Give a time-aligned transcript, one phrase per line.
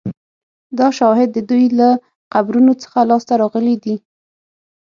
[0.77, 1.89] دا شواهد د دوی له
[2.33, 3.95] قبرونو څخه لاسته راغلي دي